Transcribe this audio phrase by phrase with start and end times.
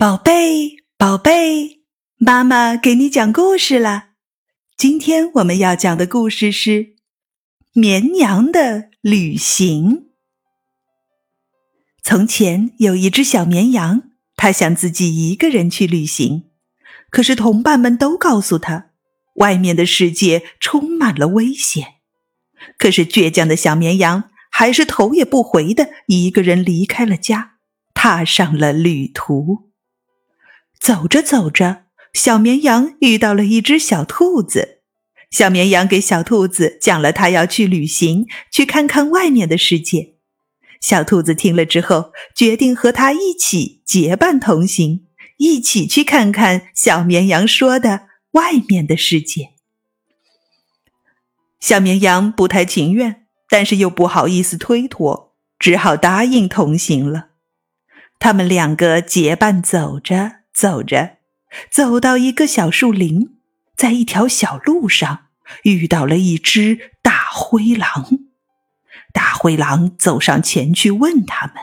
[0.00, 1.82] 宝贝，宝贝，
[2.16, 4.12] 妈妈给你讲故事了。
[4.74, 6.70] 今天我们要讲的故事是
[7.74, 9.90] 《绵羊的旅行》。
[12.02, 14.04] 从前有一只小绵羊，
[14.36, 16.44] 它想自己一个人去旅行，
[17.10, 18.92] 可是同伴们都告诉他，
[19.34, 21.96] 外面的世界充满了危险。
[22.78, 27.58] 可是倔强的小绵羊还是头也不回的一个人离开了家，
[27.92, 29.69] 踏上了旅途。
[30.80, 31.84] 走着走着，
[32.14, 34.80] 小绵羊遇到了一只小兔子。
[35.30, 40.14] 小绵羊给小兔子讲了他要去旅行，去看看外面的世界。
[40.80, 49.50] 小兔子听了之后，决定和他一起结伴同行，一起去看看小绵羊说的外面的世界。
[51.60, 57.28] 小绵羊不太情愿，但是又不好意思推脱，只好答应同行了。
[58.18, 60.39] 他们两个结伴走着。
[60.60, 61.16] 走着，
[61.70, 63.38] 走到一个小树林，
[63.74, 65.28] 在一条小路上
[65.62, 68.18] 遇到了一只大灰狼。
[69.10, 71.54] 大灰狼走上前去问他们：“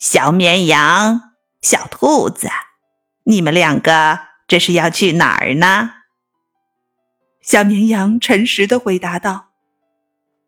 [0.00, 2.48] 小绵羊、小兔子，
[3.22, 4.18] 你们两个
[4.48, 5.92] 这是要去哪儿呢？”
[7.40, 9.50] 小绵羊诚实的回答道：“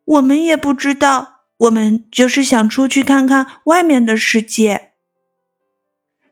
[0.05, 4.87] 我们也不知道，我们就是想出去看看外面的世界。”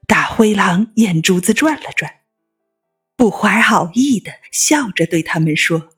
[0.06, 2.20] 大灰狼眼珠子转了转，
[3.16, 5.88] 不怀好意的笑着对他们说：“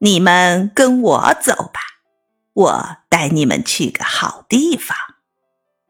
[0.00, 1.80] 你们跟我走吧，
[2.54, 4.96] 我带你们去个好地方。”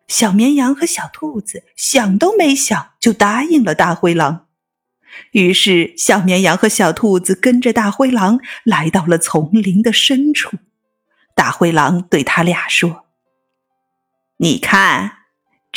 [0.08, 4.46] 小绵羊和小兔子想都没想就答应了大灰狼。
[5.32, 10.56] 于是，小绵羊和小兔子跟着大灰狼来到了丛林的深处。
[11.34, 13.06] 大灰狼对他俩说
[14.38, 15.17] ：“你看。”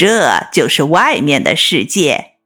[0.02, 2.38] 这就是外面的世界，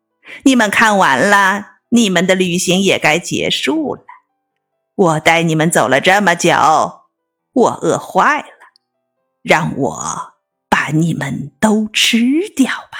[0.44, 4.02] 你们看完了，你们的旅行也该结束了。
[4.94, 6.52] 我带你们走了这么久，
[7.54, 8.46] 我饿坏了，
[9.42, 10.34] 让我
[10.68, 12.98] 把你们都吃掉吧。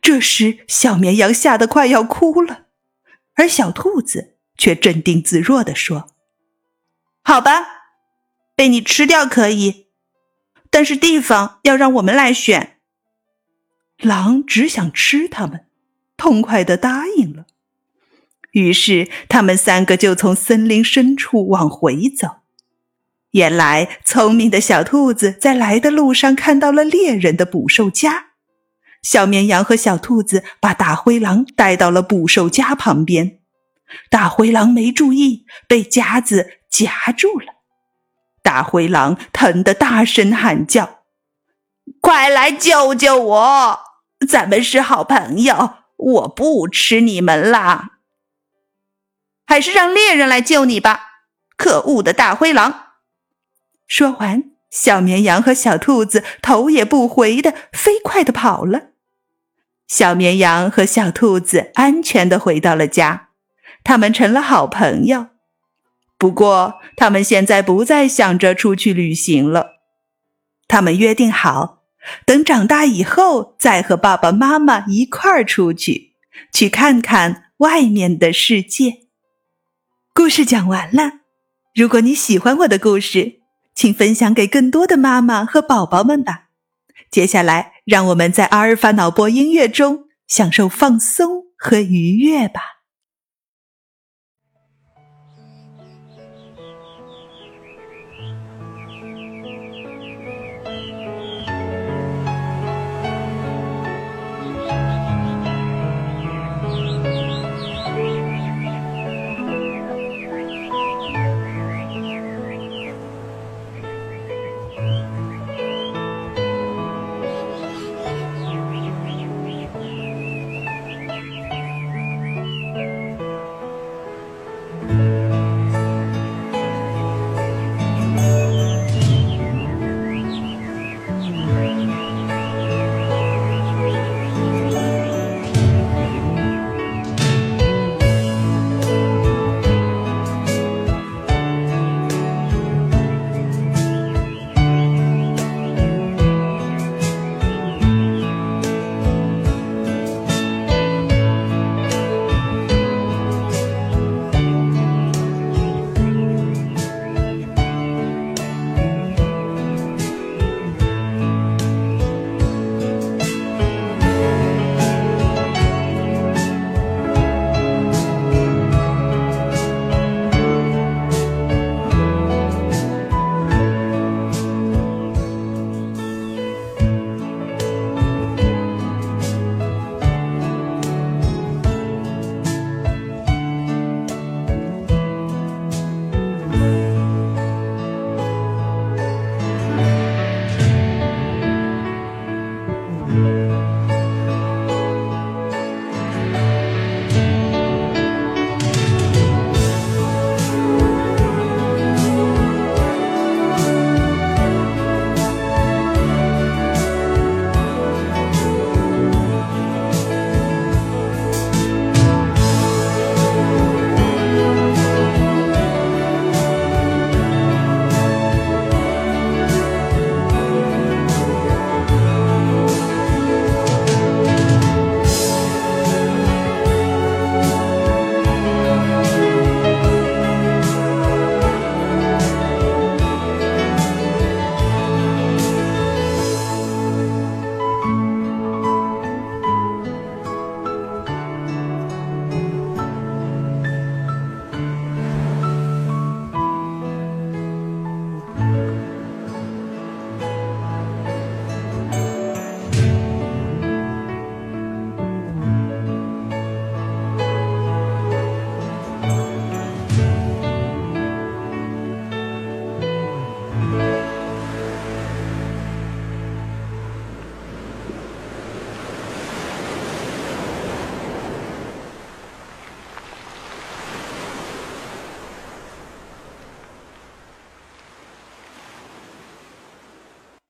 [0.00, 2.66] 这时，小绵羊吓得快要哭了，
[3.34, 6.06] 而小兔子却镇定自若地说
[7.24, 7.66] ：“好吧，
[8.54, 9.88] 被你吃掉可以。”
[10.70, 12.77] 但是地方要让我们来选。
[14.00, 15.66] 狼只想吃它们，
[16.16, 17.46] 痛快的答应了。
[18.52, 22.38] 于是他们三个就从森林深处往回走。
[23.32, 28.28] 原来聪明的小兔子在来的路上看到了猎人的捕兽夹，
[29.02, 33.40] 小绵羊和小兔子把大灰狼带到了捕兽夹旁边。
[34.08, 37.54] 大灰狼没注意，被夹子夹住了。
[38.42, 41.00] 大灰狼疼得大声喊叫
[42.00, 43.80] ：“快来救救我！
[44.28, 47.98] 咱们是好朋友，我不吃你们啦！
[49.46, 51.06] 还是让猎人来救你吧！”
[51.56, 52.92] 可恶的大灰狼！
[53.86, 58.90] 说完，小绵羊和小兔子头也不回的飞快的跑了。
[59.88, 63.30] 小绵羊和小兔子安全的回到了家，
[63.82, 65.28] 他们成了好朋友。
[66.18, 69.78] 不过，他们现在不再想着出去旅行了。
[70.68, 71.77] 他们约定好，
[72.24, 76.14] 等长大以后再和爸爸妈妈一块儿出去，
[76.52, 78.98] 去看看外面的世界。
[80.14, 81.12] 故事讲完了。
[81.74, 83.40] 如果你喜欢我的故事，
[83.74, 86.48] 请分享给更多的妈妈和宝宝们吧。
[87.10, 92.77] 接下来，让我们在阿尔法脑波音乐中享受放松和愉悦吧。